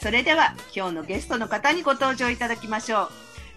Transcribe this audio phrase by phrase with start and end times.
[0.00, 3.08] それでは今日のゲストの方にご登場いただきましょう。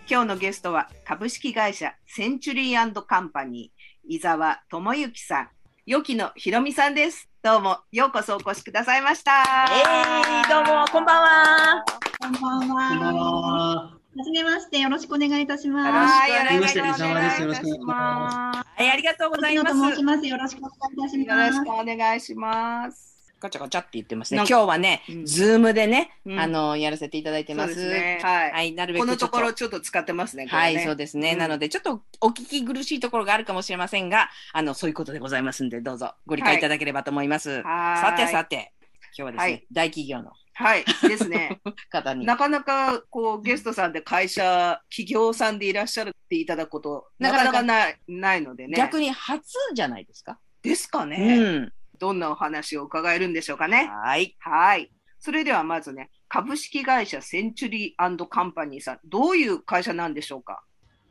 [0.10, 5.50] 今日のゲストは株式会社センチュリーカンパニー伊沢智之さん、
[5.86, 7.30] よきのひろみさんです。
[7.44, 9.44] どうもようこそお越しくださいました。
[9.70, 11.86] えー、どうもこんばんは。
[12.20, 13.22] こんばんこんばんは。
[13.22, 14.02] は。
[14.18, 15.92] はじめまして、よろしくお願いいたします。
[15.92, 18.52] はい、よろしくお願いいたしよろしくお願いしま。
[18.66, 19.76] はい、ありがとうござい藤ます。
[19.76, 20.26] 野と申します。
[20.28, 21.18] よろしくお願いいたします。
[21.18, 23.11] よろしくお願いします。
[23.42, 24.38] ガチャガチャって言ってますね。
[24.48, 27.66] 今日はね、うんズームでね、うんあの、やらせていただいてま。
[27.66, 28.26] です。
[28.26, 28.52] はい。
[28.52, 29.30] はい、なるべこのと。
[29.30, 30.48] ころちょっと使ってますね。
[30.48, 31.34] こはい、そうですね。
[31.34, 37.64] うんなので、ちょっとお聞き苦しいところがあるかもしれませんが、あの、そういうことでございますんで、どうぞご理解いただければと思います。
[37.64, 38.74] さてさて、
[39.16, 40.86] 今日はですね、はい大企業のはい。
[41.08, 41.60] ですね。
[41.90, 42.26] 方に。
[42.26, 48.78] なかなかこうゲストさんで会社、企業さんでいらっしゃるっていただくこと、なかなかないないのでね。
[48.78, 50.38] 逆に初じゃないですか？
[50.62, 51.74] ですかうね、ん。
[52.02, 53.88] どんなお話を伺えるんでしょうかね。
[54.04, 54.36] はい。
[54.40, 54.92] はい。
[55.20, 60.64] それではまずね、株式会社センチュリーカンパニーさん、どういう会社なんでしょうか？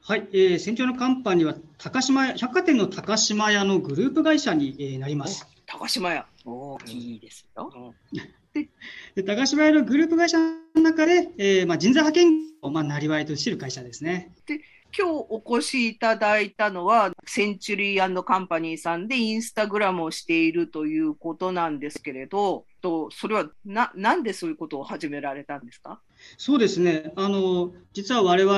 [0.02, 5.46] はい、えー、センチュラルカンパニーは高島屋百貨店の高島屋のグループ会社に、えーなります。
[5.64, 6.26] 高島屋。
[6.44, 7.94] 大きいですよ。
[9.14, 12.32] で高島屋のグループ会社の中で、えーまあ、人材派遣
[12.62, 14.32] を、まあ、なりわいとしている会社ですね。
[14.96, 26.00] 今日お越しいただいたのは、センチュリーカンパニーさんでインスタグラムをしているということなんですけれど、とそれはななんでそういうことを始められたんですか？
[26.38, 27.12] そうですね。
[27.16, 28.52] あの、実は我々、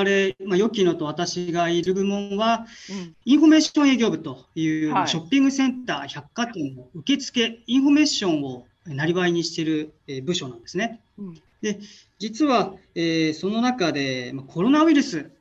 [0.49, 11.01] まあ、ヨッキーノと私がいる部門は、うんインフォメーション営業部という、はいショッピングセンター、百貨店の受付、インフォメーションをなりわいにしているえー部署なんですね。
[11.17, 11.79] うんで、
[12.19, 15.31] 実は、えーその中で、まあ、コロナウイルスはい。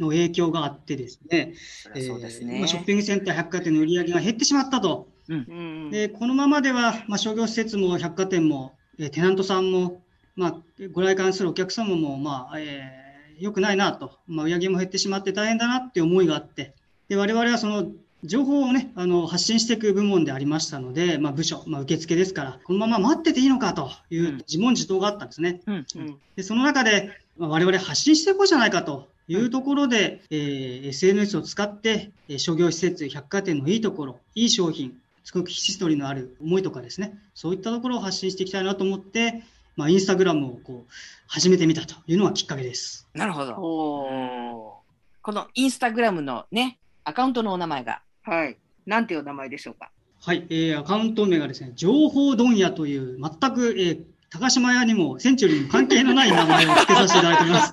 [0.00, 2.66] の影響があってですね、そりゃそうですね。
[2.66, 5.08] ショッピングセンター、百貨店の売り上げが減ってしまったと。
[5.28, 10.02] うんで、このままでは、まあ、商業施設も百貨店も、えーテナントさんも、
[10.36, 10.56] まあ、
[10.92, 13.04] ご来館するお客様も、まあ、えー
[13.38, 16.74] 良くないなと、まあ、売り上げも減ってしまって大変だなって思いがあって、
[17.08, 17.90] で、我々はその、
[18.22, 25.60] 情報をね、あの、発信していく部門でありましたので、まあ、部署、まあ、受付ですから、このまま待ってていいのかといううん自問自答があったんですね。
[25.66, 25.86] うん。
[25.96, 39.42] うんで、その中で、まあ、我々発信していこうじゃないかというところで、えー SNS を使って、えー商業施設、百貨店のいいところ、いい商品、すごくヒストリーのある思いとかですね、そういったところを発信していきたいなと思って、
[39.76, 40.92] まあ、インスタグラムをこう
[41.26, 43.08] 始めてみたというのがきっかけです。
[43.14, 43.54] なるほど。
[43.54, 44.80] お
[45.22, 48.02] このインスタグラムのね、アカウントのお名前が？
[48.26, 48.56] ーはい。
[48.86, 49.90] なんていうお名前でしょうか？
[50.20, 54.04] はい、えーアカウント名がですね、情報問屋という、全く、えー
[54.38, 57.72] 高島屋にもセンチュリーにも関係のない名前を付けさせていただいてます。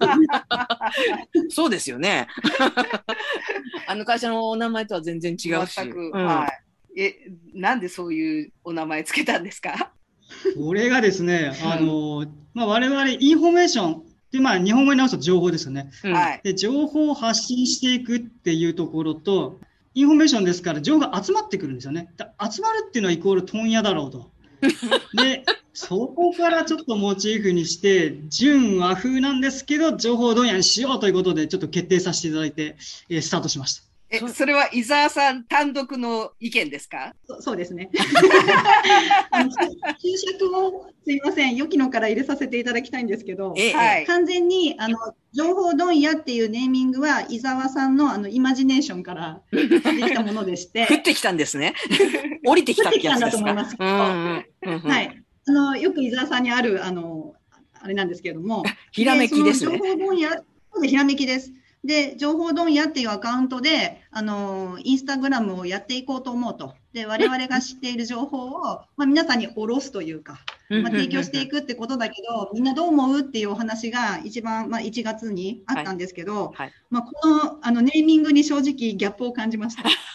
[1.55, 2.27] そうですよね。
[3.87, 5.75] あの会社のお名前とは全然違うし。
[5.75, 6.47] 全く、うんは
[6.95, 7.01] い。
[7.01, 7.15] え、
[7.53, 9.91] なんでそういうお名前つけたんですか？
[10.55, 15.89] これがですね、あの、まあ、我々インフォメーションで、まあ、日本語に直すと情報ですよね。
[16.03, 16.41] うんはい。
[16.43, 19.59] で、情報を発信していくっていうところと、
[19.93, 22.13] インフォメーションですから情報が集まってくるんですよね。
[22.17, 24.31] だ集まるっていうのはイコール問屋だろうと。
[25.21, 25.43] で、
[25.91, 32.77] そこからちょっとモチーフにして、純和風なんですけど、情報問屋にしようということで、ちょっと決定させていただいて、
[33.09, 33.83] えースタートしました。
[34.13, 37.13] え、そそれは伊沢さん単独の意見ですか？
[37.27, 37.89] そそうですね。
[40.01, 44.05] 注釈をすいません、良きのから入れさせていただきたいんですけど、ええはい。
[44.05, 44.97] 完全にあの
[45.33, 51.73] 情報問屋っていうネーミングは伊沢さんのあのイマジネーションからできたものでして、 降ってきたんですね。
[52.45, 53.51] 降りてきたってやつですか？
[53.51, 53.93] 降ってきたんだと思い
[54.33, 57.35] ますうんうんうんうんはい、あのよく伊沢さんにあるあの
[57.81, 59.79] あれなんですけれども、 ひらめきですね
[60.83, 61.53] ひらめきです。
[61.83, 66.75] で、情報問屋っていうアカウントで、あの、インスタグラムをやっていこうと思うと。
[66.93, 79.83] で、我々が知っている情報を、 まあ、皆さんに下ろすというか、まあ、提供していくってことだけど、みんなどう思うっていうお話が一番、まあ、1月にあったんですけど、はいはいまあ、このあのネーミングに正直ギャップを感じました。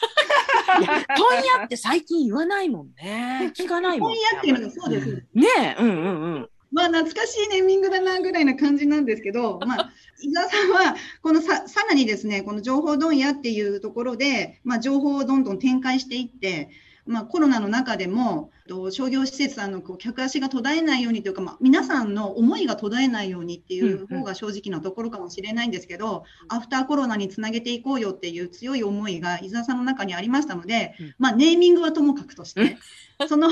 [1.16, 3.52] 問屋って最近言わないもんね。
[3.54, 4.12] 聞かないもん。
[4.12, 5.24] 問屋っていうのがそうです。
[5.34, 5.46] ね
[5.78, 6.50] え、うんうんうん。
[6.72, 16.70] まあ、懐かしいネーミングだなぐらいな感じなんですけど、まあ、 伊沢さんは、このさ、さらにですね、この情報問屋っていうところで、まあ、情報をどんどん展開していって、
[17.06, 32.76] まあ、コロナの中でも、と商業施設さんのこう客足が途絶えないようにというか、まあ、皆さんの思いが途絶えないようにっていう方が正直なところかもしれないんですけど、アフターコロナにつなげていこうよっていう強い思いが伊沢さんの中にありましたので、うんまあ、ネーミングはともかくとして、
[33.28, 33.48] その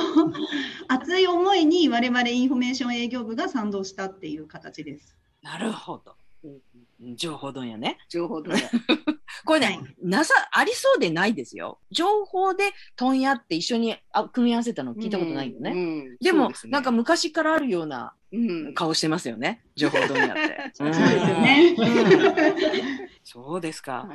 [0.88, 5.16] 熱い思いに我々インフォメーション営業部が賛同したっていう形です。
[5.42, 6.16] なるほど。
[7.16, 7.98] 情報問屋ね。
[8.08, 8.70] 情報問屋。
[9.44, 11.78] これね、はいなさ、ありそうでないですよ。
[11.90, 15.70] 情報で問屋って一緒にあ組み合わせたの聞いたことないよね。
[15.70, 16.16] うん。
[16.20, 18.74] でもそうすねなんか昔からあるようなうん。
[18.74, 19.62] 顔してますよね。
[19.76, 20.70] 情報問屋って。
[20.74, 21.76] そうですよね。
[23.24, 24.08] そうですか。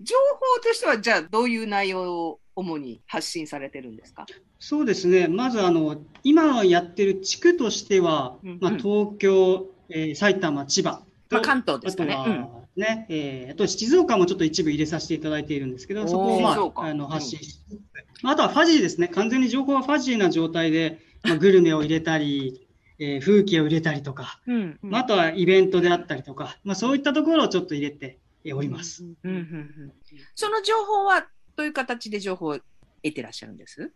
[0.00, 0.16] 情
[0.54, 4.26] 報としては、じゃあ、どういう内容を主に発信されてるんですか？
[4.58, 12.14] そうですね、まずあの今やってる地区としては、うんまあ、東京、えー埼玉、千葉と、まあ、関東ですかね。
[12.14, 17.80] あとはね、えーあと静岡もちょっと一部入れさせていただいているんですけど、そこを、まあ、あの発信しつつ、
[18.22, 22.66] まああとはファジーですね、完全に情報はファジーな状態で、まあ、グルメを入れたり、
[22.98, 24.78] えー風景を入れたりとか、うん。
[24.82, 24.90] うん。
[24.90, 28.18] まあ、あとはイベントであったりとか、まあ、そういったところをちょっと入れて
[28.54, 29.04] おります。
[29.04, 29.92] うんうんうん
[30.34, 31.26] その情報は
[31.56, 32.58] どういう形で情報を
[33.02, 33.92] 得てらっしゃるんです？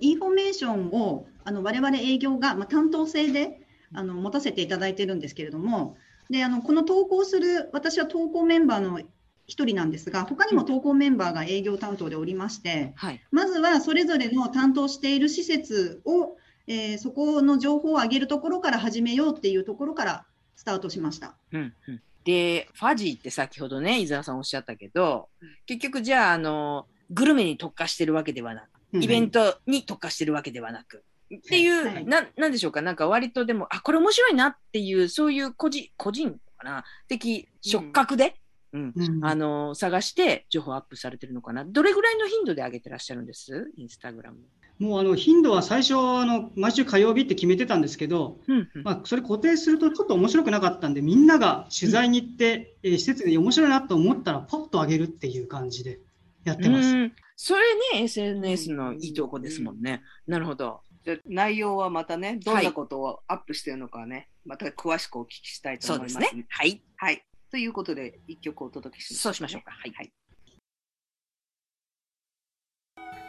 [0.00, 3.60] インフォメーションをあの我々営業が、まあ、担当制で
[3.92, 5.96] あの持たせていただいてるんですけれども、
[6.30, 9.00] であのこの投稿する、私は投稿メンバーの
[9.46, 13.20] 一人なんですが、他にも投稿メンバーが営業担当でおりまして、はい。
[13.30, 16.36] まずはそれぞれの担当している施設を、
[16.66, 20.26] えーそこの情報を上げるところから始めようっていうところから
[20.56, 21.36] スタートしました。
[21.52, 25.28] うんうん、で、ファジーって先ほどね、伊沢さんおっしゃったけど、
[25.66, 32.04] 結局じゃあ、あの、グルメに特化してるわけではなく、イベントに特化してるわけではなく、っていう、はい。
[32.06, 38.36] な、なんでしょうか、なんか割とでも、あ、これ面白いなっていう、そういう個人、個人かな、的触覚で、
[38.72, 39.24] うん、うん。
[39.24, 41.64] あの、探して情報アップされてるのかな？
[41.64, 43.72] どれぐらいの頻度で上げてらっしゃるんです？
[43.76, 44.38] インスタグラム。
[44.78, 48.82] もうあの頻度は最初あの、毎週火曜日って決めてたんですけど、うんうん。
[48.82, 56.00] まあ、それ固定するとちょっと面白くなかったんで、みんなが取材に行って、えー施設で面白いなと思ったら、ポッと上げるっていう感じで
[56.44, 56.88] やってます。
[56.88, 57.12] うん。
[57.36, 57.62] それ
[57.94, 60.02] ね、SNS のいいとこですもんね。
[60.26, 60.80] なるほど。
[61.06, 66.18] じゃあ内容はまたね、どんなことをアップしてるのかはね、また詳しくお聞きしたいと思います。
[66.18, 66.46] ですね。
[66.48, 66.82] はい。
[66.96, 67.22] はい。
[67.48, 69.70] ということで、一曲お届けします、そうしましょうか。
[69.70, 69.92] はい。
[69.92, 70.12] はい。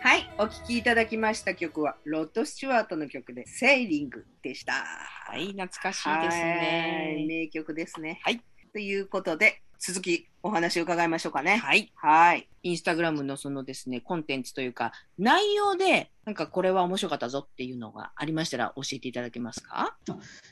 [0.01, 4.73] はい、お聴きいただきました曲は、ロッド・スチュワートの曲で、セーリングでした。
[4.73, 7.25] はい、懐かしいですはいね。
[7.27, 8.19] 名曲ですね。
[8.23, 8.41] はい。
[8.73, 11.57] ということで、続きお話を伺いましょうかね。
[11.57, 11.91] はい。
[11.95, 12.47] はい。
[12.63, 19.95] インスタグラムのそのですね、コンテンツというか、内容で、なんかこれは面白かったぞっていうのがありましたら教えていただけますか？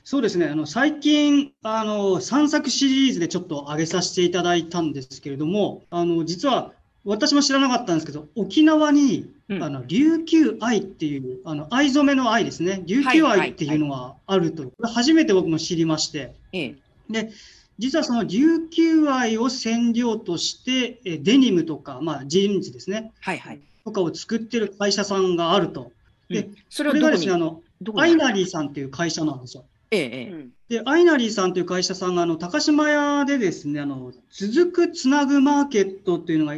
[0.03, 6.73] そうですね、あの最近あの、3作シリーズでちょっと上げさせていただいたんですけれども、あの実は
[7.03, 16.75] 私も知らなかったんですけど、沖縄に、うんあの琉球愛っていう、あの藍染めの愛ですね、琉球愛っていうのがあると、これ初めて僕も知りまして、ええ。
[17.09, 17.29] で
[17.77, 23.59] 実はその琉球藍を染料として、えデニムとか、まあ、ジーンズですね、はいはい。
[23.83, 25.91] とかを作ってる会社さんがあると。
[26.29, 27.61] でうんそれこれがですね、あの
[27.97, 29.65] アイナリーさんっていう会社なんですよ。
[29.91, 36.57] ええ、で、アイナリーさんという会社さんが、あの、高島屋でですね、あの、続くつなぐマーケットっていうのが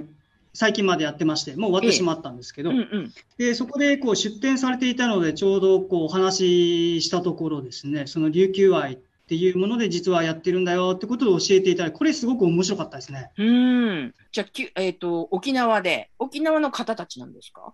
[0.53, 3.13] 最近までやってまして、もう終わってしまったんですけど、うんうん。
[3.37, 13.31] で、そこでこう出展されていたので、ちょうどこうお話ししたところですね、その琉球藍っていうもので実はやってるんだよってことを教えていただいて、これすごく面白かったですね。
[13.37, 14.13] うーん。
[14.31, 17.73] じゃあ、きえっ、と、沖縄で、沖縄の方たちなんですか？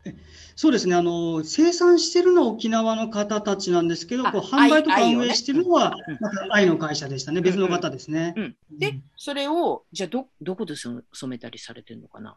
[0.56, 8.34] そうですね、あの、生産してるのは沖縄の方たちなんですけど、あこう販売とか運営してるのはうん、また愛の会社でしたね、別の方ですね。
[8.36, 8.56] うん。
[8.72, 12.36] で、それを、じゃあ、ど、どこで染めたりされてるのかな？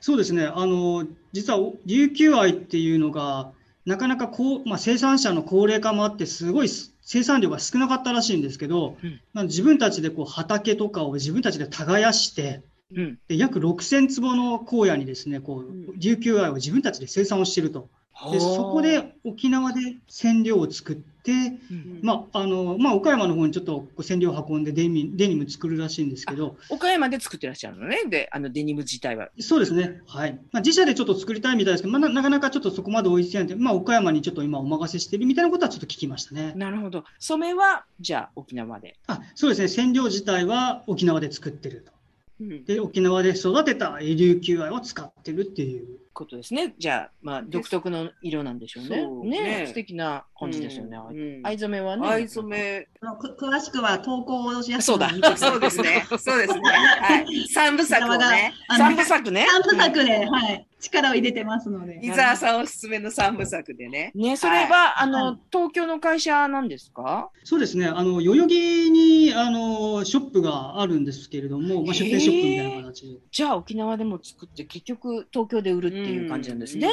[0.00, 3.50] そうですね、あの実はお琉球愛っていうのが、
[3.86, 12.62] なかなかこう、まあ、生産者の高齢化もあって、すごい生産量が少なかったらしいんですけど、うんまあ、自分たちでこう畑とかを自分たちで耕して、
[12.94, 13.18] うん。
[13.28, 17.88] で約6000坪の荒野にですねこう琉球愛を自分たちで生産をしていると。
[18.32, 28.04] でそこで沖縄で染料を作って、うんまああのまあ、岡山の方にちょっと染料を運んでデニデニム作るらしいんですけど、岡山で作ってらっしゃるのね。
[28.08, 29.28] で、あの、デニム自体は。
[29.38, 30.00] そうですね。
[30.06, 30.32] はい。
[30.52, 36.52] まあ、自社でちょっと作りたいみたいですけど、まあ、ななかなかちょっとそこまで追いつけないんで、まあ、岡山にちょっと今お任せしてるみたいなことはちょっと聞きましたね。
[36.56, 37.04] なるほど。
[37.18, 38.96] 染めは、じゃあ、沖縄で。
[39.06, 39.68] あ、そうですね。
[39.68, 41.95] 染料自体は沖縄で作ってると。
[42.40, 45.86] うんで、沖縄で育てた琉球愛を使ってるっていう。
[46.16, 46.74] ことですね。
[46.78, 49.02] じゃあ、まあ、独特の色なんでしょうね。
[49.02, 50.96] そうねね素敵な感じですよね。
[50.96, 52.08] うん藍染めはね。
[52.08, 56.06] 藍染め、あのく詳しくは投稿をしやすそうだそうですね。
[56.08, 56.60] そうですね。
[56.62, 57.48] はい。
[57.48, 59.46] 三部作をね、三部作ね。
[59.46, 62.00] 三部作で、はい、力を入れてますので。
[62.02, 64.12] 伊沢さんおすすめの三部作でね。
[64.14, 67.30] ね、それは、あの、はい東京の会社なんですか？
[67.44, 67.86] そうですね。
[67.86, 73.18] あの、代々木に、あのショップがあるんですけれども、まあ、出店ショップみたいな形で。
[73.30, 76.88] じゃあ沖縄でも作って結局東京で売るっていう感じなんですね。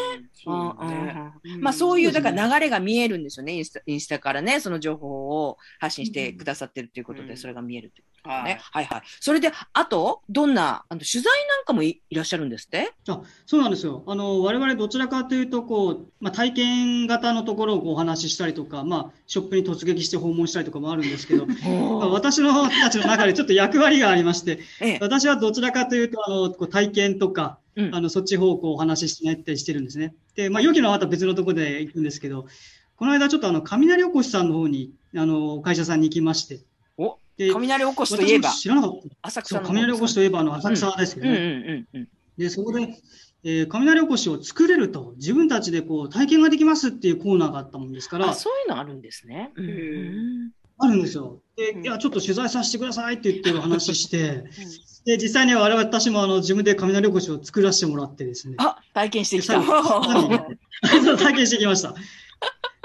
[0.45, 8.59] まあそういうだから流れが見えるんですよねインスタインスタからねその情報を発信してくださってるっていうことで、それが見えるっていうことですね。
[8.61, 9.01] はいはい。
[9.19, 12.91] それであとどんなあの取材なんかもいいらっしゃるんですって？
[13.07, 14.03] あそうなんですよ。
[14.05, 21.45] あの我々どちらかというとこう、まあ、体験型のところをお話ししたりとか、まあ、ショップに突撃して訪問したりとかもあるんですけど、
[21.99, 30.13] まあ、私のたちの中でちょっと役割がありまして、ええ私はどちらかというとあのこう体験とか、うんあのそっち方向お話ししてったりしてるんですね。
[30.35, 32.45] で、まあ、良きのはまた別のところで行くんですけど、
[32.95, 36.59] この間ちょっとあの雷おこしさんの方にあの会社さんに行きまして、
[36.97, 39.01] おで雷おこしといえば知らなかった。
[39.01, 42.07] そう浅草の雷おこしといえばあの浅草ですようんうんね。
[42.37, 42.87] で、そこで、
[43.45, 49.51] えー雷おこしを作れると、自分たちでこう体験ができますっていうコーナーがあったもんですから、あそういうのあるんですね。
[49.55, 49.65] うん
[50.47, 51.41] んあるんですよ。
[51.55, 54.43] で、うんいや、ちょっと取材させてくださいって言ってお話しして、
[55.05, 59.61] で、実際に我々私もあの自分で雷おこしを作らせてもらってですね、あ体験してきた。
[59.61, 61.93] 体験してきました。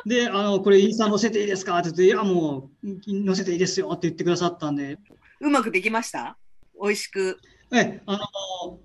[0.07, 4.99] で、あの、これインスタ載せていいですかって言って、いや、もう載せていいですよって言ってくださったんで、
[5.41, 6.37] うまくできました？
[6.83, 7.39] 美味しく。
[7.73, 8.19] ええ、あの、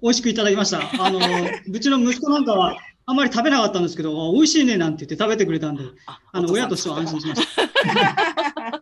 [0.02, 0.82] 美味しくいただきました。
[1.04, 1.20] あの、
[1.72, 8.82] うちの息子なんかは、あんまり食べなかったんですけど、あ美味しいねなんて言って食べてくれたんで、あの、親としては安心しました。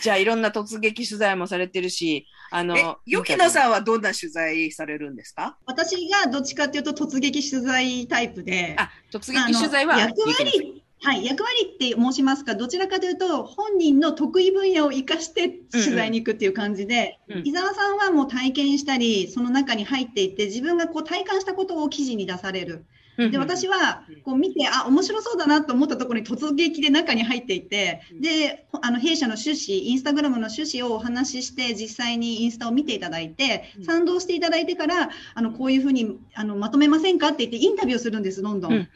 [0.00, 5.58] じゃあいろんな突撃取材もされてるし、あのえ、よきのさんはどんな取材されるんですか？
[5.66, 22.86] 私がどっちかっていうと突撃取材タイプで、あ突撃取材は役割、はい、役割って申しますか、どちらかというと、本人の得意分野を生かして取材に行くっていう感じで、うんうん伊沢さんはもう体験したり、その中に入っていって、自分がこう体感したことを記事に出される。
[23.16, 38.88] で、私はこう見て、あ、面白そうだなと思ったところに突撃で中に入っていって、で、あの弊社の趣旨、インスタグラムの趣旨をお話しして、実際にインスタを見ていただいてうん、賛同していただいてから、あの、こういうふうにあのまとめませんかって言ってインタビューをするんです、どんどん。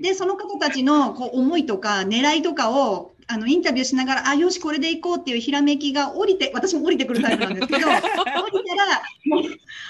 [0.00, 8.00] で、その方たちのこう思いとか狙いとかをあのインタビューしながら、あ、よし、これでいこうっていうひらめきが降りて、私も降りてくるタイプなんですけど、 降り
[8.68, 9.42] たら、もう、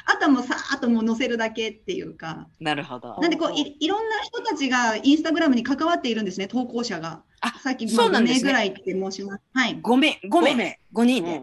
[0.07, 3.19] あとはもうさーっともう載せるだけっていうか、なるほど。
[3.21, 7.23] なんでこうい、いろんな人たちがインスタグラムに関わっているんですね、投稿者が。
[7.40, 9.43] あさっき、そうなんですね5名ぐらいって申します。
[9.52, 9.78] はい。
[9.83, 11.43] 5名、5名、名5人で。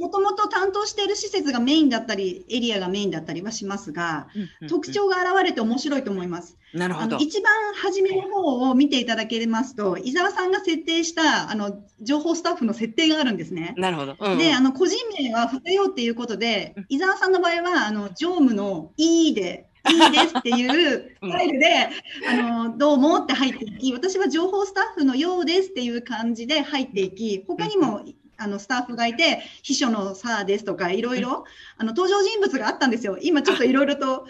[0.00, 4.28] もともと担当している施設がメインだったり、エリアがメインだったりはしますが、
[4.68, 6.56] 特徴が現れて面白いと思います。
[6.74, 7.16] なるほど。
[7.16, 13.74] 一番初めの方を見ていただけますと、伊沢さんが設定したあの情報スタッフの設定があるんですね。
[13.76, 14.16] なるほど。
[14.18, 21.88] うんで、あの個人名は不要っていうことでうん、伊沢さんの場合は、あの常務のいいで、いいですっていう うんスタイルで、
[22.28, 22.36] あ
[22.66, 28.02] のどうもって入っていき、私は情報スタッフのようですっていう感じで入っていき、他にも、
[28.38, 31.44] あのスタッフがいて、秘書のさあですとか、いろいろ、
[31.76, 33.18] あの登場人物があったんですよ。
[33.20, 34.26] 今ちょっといろいろと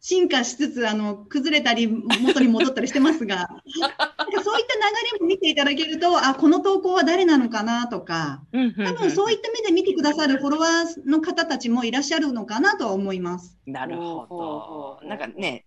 [0.00, 3.90] 進化しつつ、あの崩れたり、元に戻ったりしてますが、 なん
[4.32, 4.80] かそういった流
[5.12, 13.58] れも見ていただけると、あ、この投稿は誰なのかなとか、多分そういった目で見てくださるフォロワーの方たちもいらっしゃるのかなとは思います。
[13.66, 15.00] なるほど。
[15.02, 15.66] うなんかね、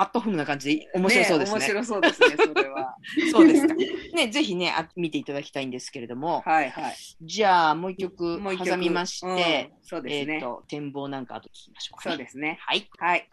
[0.00, 1.58] アットホームな感じで面白そうですね。
[1.58, 2.96] 面白そうですね、それは。
[3.32, 3.74] そうですか。
[3.74, 6.96] ね、ぜひね、あ見ていただきたいんですけれども、はいはい。
[7.20, 10.40] じゃあもう一曲挟みまして、うんそうでえっ、すね。
[10.40, 12.58] と、展望なんか後で聞きましょうか、そうですね。
[12.62, 12.88] はい。
[12.98, 13.28] はい。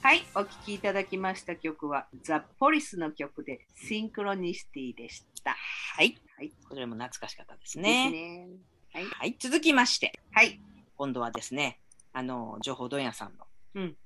[0.00, 5.54] はい、お聴きいただきました曲は、ザ・ポリスの曲で、シンクロニシティでした。
[5.94, 6.18] はい。
[6.36, 6.50] はい。
[6.68, 8.10] これも懐かしかったですですね。
[8.10, 8.48] ね。
[8.92, 9.04] はい。
[9.04, 9.36] はい。
[9.38, 10.60] 続きまして、はい。
[10.96, 11.78] 今度はですね、
[12.12, 13.96] あの、情報問屋さんの、うん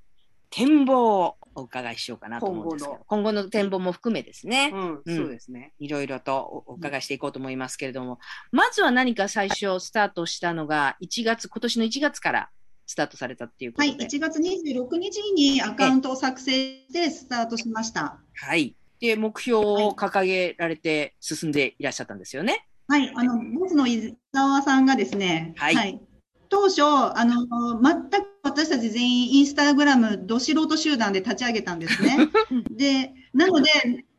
[0.57, 5.75] 展望をお伺いしようかなと思うんですけど、今後の展望も含めですね、うん、うんそうですね。
[5.79, 8.19] いろいろとおお伺いしていこうと思いますけれども、
[8.53, 12.51] まずは何か最初スタートしたのが、1月、今年の1月から
[12.87, 14.07] スタートされたっていうこはい、とで。
[14.07, 18.19] 1月26日にアカウントを作成してスタートしました。
[18.35, 18.75] はい。
[18.99, 22.67] で、目標を掲げられて進んでいらっしゃったんですよね。
[22.89, 26.01] はい、あの、ボスの伊沢さんがですね、はい
[26.49, 27.47] 当初、あの、
[27.83, 32.29] 全く私たち全員インスタグラム、ど素人集団で立ち上げたんですね。
[32.71, 33.71] で、なので、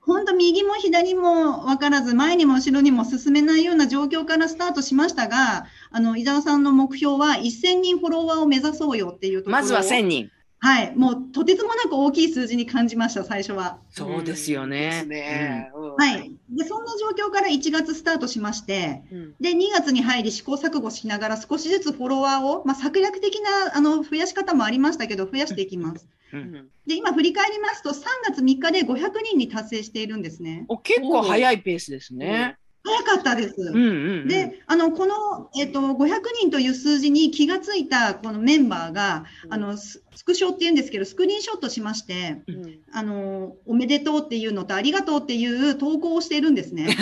[0.01, 10.31] 本当右も左も分からず、前にも後ろにも進めないような状況からスタートしましたが、あの、伊沢さんの目標は1000人フォロワーを目指そうよっていうところをまずは1000人。
[10.59, 13.79] はい、もうとてつもなく大きい数字に感じました、最初は。
[13.89, 14.89] そうですよね。
[14.89, 15.71] ですね。
[15.75, 16.31] うんはい。
[16.49, 26.07] で、そんな状況から1月スタートしまして、うんで、2月に入り試行錯誤しながら少しずつフォロワーを、まあ、策略的なあの増やし方もありましたけど、増やしていきます。
[26.85, 27.93] で、今振り返りますと、3
[28.27, 30.65] 月3日で500人に達成しているんですね。
[30.67, 32.57] お結構早いペースですね。
[32.87, 33.55] 早かかったです。
[33.57, 46.95] うんうんうん、で、あの、この、えっと、500人という数字に気がついたこのメンバーが、あの、ススクショって言うんですけど、スクリーンショットしまして、うんあの、おめでとうっていうのと、ありがとうっていう投稿をしているんですね。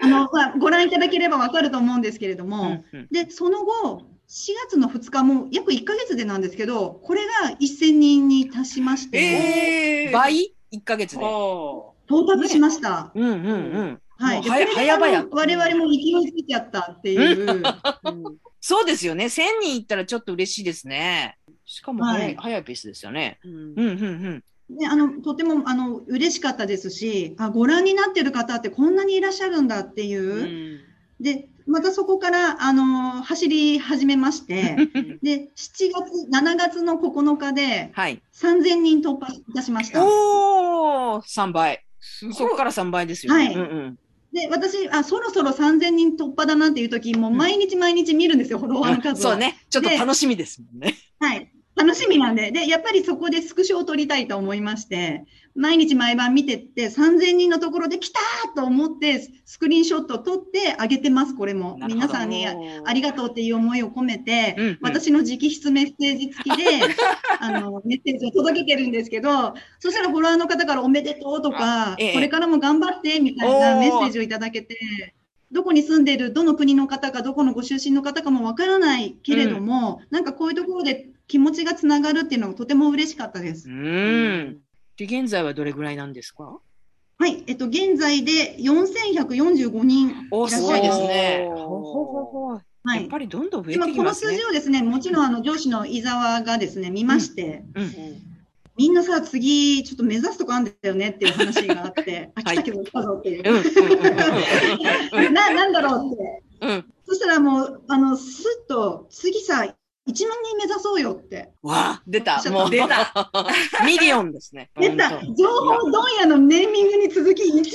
[0.00, 11.22] あの、まあ、ご覧いただければわかると思うんですけれどうも、んうんで、その後、4月の2日も約1ヶ月でなんですけど、これが1000人に達しまして、えー、倍 ?1 ヶ月で。
[11.22, 13.12] お到達しました。
[13.14, 14.00] うんうんうん。
[14.18, 14.42] はい。
[14.42, 17.62] はやでそれで早々あの我々も勢いづいちゃったっていう。
[18.60, 19.26] そうですよね。
[19.26, 21.36] 1000人いったらちょっと嬉しいですね。
[21.64, 23.38] しかも早い、はい早いペースですよね。
[23.44, 24.44] うんうんうんうん。
[24.70, 30.80] ね、あの、とても、あの、嬉しかったですし、あ、ご覧になってる方ってこんなにいらっしゃるんだっていう。
[31.20, 34.76] で、またそこから、あの、走り始めまして、
[35.22, 38.22] で、7月、7月の9日ではい。
[38.32, 40.04] 3000人突破いたしました。
[40.04, 41.84] おー !3 倍。
[42.00, 43.44] そこから3倍ですよね。
[43.46, 43.98] はいうんうん。
[44.34, 49.30] で、私、あ、そろそろ3000人突破だなっていう時、もう毎日毎日見るんですよ、フォロワーの数を。
[49.30, 49.38] そう。
[49.38, 49.64] ね。
[49.70, 50.96] ちょっとで楽しみですもんね。
[51.20, 51.53] はい。
[51.94, 52.50] 楽しみなんで。
[52.50, 55.24] で、やっぱりそこでスクショを撮りたいと思いまして、
[55.54, 61.78] 毎日毎晩見てって、3000人のところで来たーと思って、スクリーンショットを撮ってあげてます、これも。
[61.86, 64.78] 皆さんにあありがとうっていう思いを込めて、うんうん。
[64.82, 66.64] 私の直筆メッセージ付きで、
[67.38, 72.14] あの、メッセージを届けてるんですけど、そしたらフォロワーの方からおめでとうとか、ええ。
[72.14, 74.76] これからも頑張ってみたいなメッセージをいただけて、
[75.52, 83.72] どこに住んでる、どの国の方か、どこのご出身の方かもわからないけれども、なんかこういうところで気持ちがつながるっていうのがとても嬉しかったですう。
[83.72, 84.58] ん。
[84.96, 86.58] で、現在はどれぐらいなんですか？
[87.16, 90.66] はい、えっと、現在で4145人いらおっしゃいます。
[90.66, 91.46] すごいですね。
[91.48, 93.00] おーほほほほはい。
[93.02, 94.44] やっぱりどんどん増え今このてきますね数字。
[94.44, 97.92] をですね、もちろんあの上司の伊沢がですね、見まして、うん。
[98.76, 103.48] みんなさ、次、ちょっと目指すとこあるんだよねっていう話があって、あ、はい来たけど来たぞっていう。
[103.48, 106.42] うんうんうんうん な、なんだろうって。
[106.60, 106.84] うん。
[107.06, 109.74] そしたらもう、あの、すっと、次さ、
[110.06, 111.52] 1万人目指そうよって。
[111.62, 112.42] わあ、出た。
[112.50, 113.32] もう出た。
[113.86, 114.70] ミリオンですね。
[114.78, 117.70] 出た情報問屋のネーミングに続き、1万人っ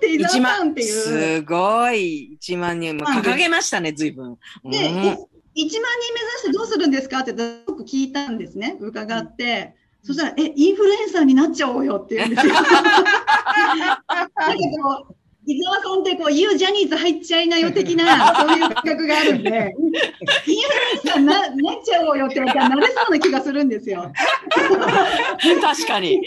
[0.00, 0.86] て伊一沢さん万っていう。
[0.88, 2.38] すごい。
[2.40, 2.98] 1万人。
[2.98, 4.36] もう掲げましたね、随分。
[4.64, 4.96] で、うん
[5.54, 7.18] 1万人目指してどうするんですか？
[7.20, 7.34] って
[7.66, 8.76] 僕聞いたんですね。
[8.80, 9.74] 伺って。
[10.02, 12.54] そしたら、え、インフルエンサーになっちゃおうよって言うんですよ。
[12.56, 14.00] なんか
[14.82, 15.14] こう、
[15.44, 24.12] 伊沢さんってこう、言うジャニーズ入っちゃいなよ的な、 そういう企画があるんで、インフルエンサーにななっちゃおうよってなれそうな気がするんですよ。
[25.60, 26.20] 確かに。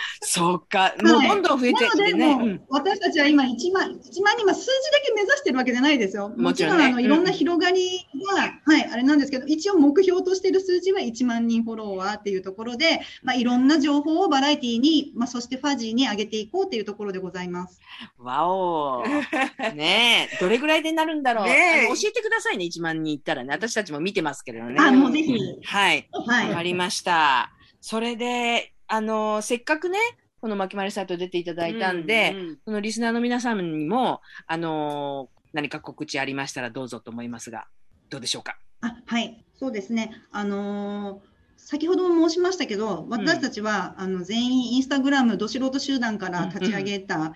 [0.20, 0.94] そうか。
[1.02, 2.34] もうどんどん増えてなので、きてね。
[2.36, 6.32] もう、うん私たちは今1万、1万人、まあ数字だけ目指してるわけじゃないですよ。
[6.36, 17.80] もちろん、ねあの、いろんな広がりが、はい、あれなんですけど、一応目標としてる数字は1万人フォロワーっていうところで、まあいろんな情報をバラエティに、まあそしてファジーに上げていこうっていうところでございます。
[18.18, 19.04] わお。
[19.74, 20.36] ねえ。
[20.40, 21.46] どれぐらいでなるんだろう。
[21.46, 23.50] ね教えてくださいね、1万人いったらね。
[23.52, 24.76] 私たちも見てますけどね。
[24.78, 25.36] あ、もうぜひ。
[25.64, 26.08] はい。
[26.26, 26.48] はい。
[26.48, 27.52] わかりました。
[27.80, 29.98] それで、あの、せっかくね、
[30.40, 37.66] この巻きまりサイト出ていただいたんで、うんそのリスナーの皆さんにも、あの何か告知ありましたらどうぞと思いますが、
[38.10, 38.56] どうでしょうか？
[38.80, 40.12] あはい、そうですね。
[40.30, 41.27] あのー
[41.70, 47.32] 先ほども申しましたけど、私たちは、あの全員インスタグラムど素人集団から立ち上げた、あ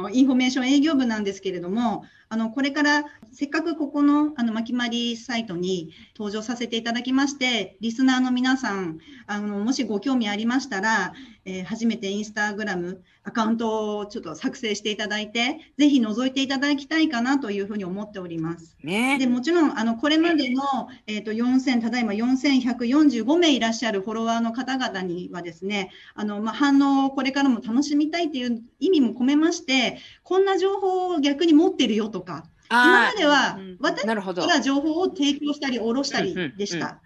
[0.00, 11.12] のインフォメーション営業部なんですけれども、あのこれからせっかくここのあのまきまりサイトに登場させていただきまして、リスナーの皆さん、あのもしご興味ありましたら、
[11.44, 18.76] えー初めてインスタグラムアカウントをちょっと作成していただいて、ぜひ覗いていただきたいかなというふうに思っております。
[18.82, 20.62] ねでもちろんあのこれまでの、
[21.06, 34.06] えー、と4000ただいま4145名いらっしゃるフォロワーの方々にはですねあの、まあ、反応をこれからも楽しみたいという意味も込めましてこんな情報を逆に持ってるよとか今あまではうん私。
[34.46, 37.00] が情報を提供したり下ろしたりでした。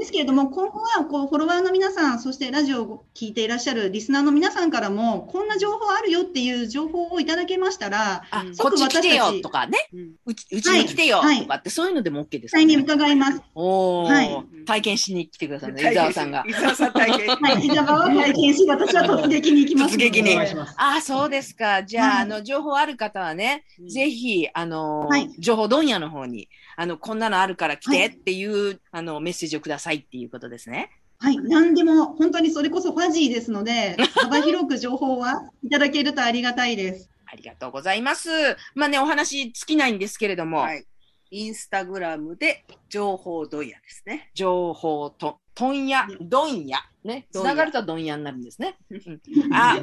[0.00, 9.78] ですけれども、今後はこうフォロワーの皆さん、そしてラジオを聞いていらっしゃるリスナーの皆さんからも、こんな情報あるよっていう情報をいただけましたら、あ、うんこっち来てよとかね、
[10.26, 12.82] うちうちに来てよはいとかって、そういうのでも OK ですか、実際にね。
[12.82, 13.42] 伺います。
[13.54, 16.44] おー、はい体験しに来てくださいね、伊沢さんが。
[16.46, 17.28] 伊沢さん体験。
[17.36, 19.96] はい、伊沢は体験し、私は突撃に行きます。
[19.96, 20.36] 突撃に。
[20.36, 21.82] ああ、そうですか。
[21.82, 30.90] じゃあ、はいあの、情報ある方はね、ぜひ、あのーはい情報問屋の方に、あの、こんなのあるから来はいてっていう、あの、メッセージをくださいっていうことですね。
[31.18, 37.10] はい、何でも、本当にそれこそファジーですので、 幅広く情報はいただけるとありがたいです。
[37.26, 38.30] ありがとうございます。
[38.74, 40.86] まあね、お話尽きないんですけれども、はい。
[41.30, 44.30] インスタグラムで情報問屋ですね。
[44.34, 46.78] 情報と、問屋、問屋。
[47.04, 47.28] ね。
[47.30, 48.78] つながると問屋になるんですね。
[48.90, 49.20] うん
[49.52, 49.80] あ、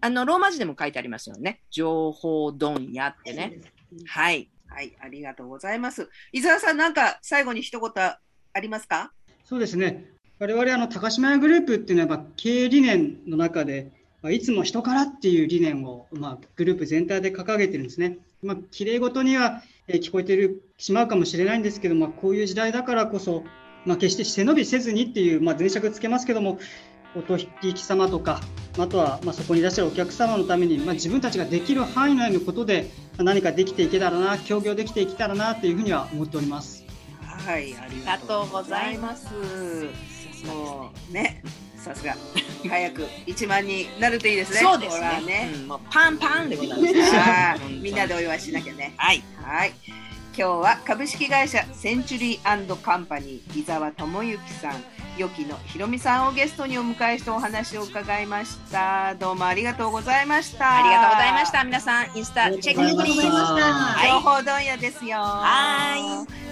[0.00, 1.62] あの、ローマ字でも書いてありますよね。
[1.70, 3.60] 情報問屋ってね。
[4.06, 4.50] はい。
[4.66, 6.10] はい、ありがとうございます。
[6.32, 7.90] 伊沢さん、なんか最後に一言
[8.54, 9.12] ありますか？
[9.44, 10.06] そうですね。
[10.38, 13.90] 我々あの高島屋グループっていうのはやっぱ経営理念の中で、
[14.22, 18.18] まあ、いつも人からっていう理念を、まあ、グループ全体で掲げてるんですね。
[18.42, 23.44] まあ、綺麗事には、えー聞こえてるしまうかもしれないんですけど、まあ、こういう時代だからこそ、
[23.84, 26.58] まあ、決して背伸びせずにっていう、まあ、前尺つけますけども、
[27.16, 28.40] お取引様とか、
[28.78, 36.83] あとはまあそこにいらっしゃるお客様のために、まあ、自分たちができる範囲内のことで何かできていけたらな、協業できていけたらなというふうには思っております。
[37.44, 39.26] はい、ありがとうございます。
[40.46, 41.42] もうね、
[41.76, 42.16] さすが。
[42.68, 44.60] 早く1万人なるといいですね。
[44.60, 45.50] そうですこれはね。
[45.54, 47.62] うんもうパンパンでございます。
[47.82, 48.94] みんなでお祝いしなきゃね。
[48.96, 49.22] はい。
[49.42, 49.72] はい。
[50.36, 54.82] 今日は株式会社センチュリーカンパニー伊沢智之さん、
[55.20, 59.14] よきのひろみさんをゲストにお迎えしてお話を伺いました。
[59.14, 60.78] どうもありがとうございました。
[60.78, 61.62] ありがとうございました。
[61.62, 65.18] 皆さん、インスタチェック情報問屋ですよ。
[65.18, 66.34] はい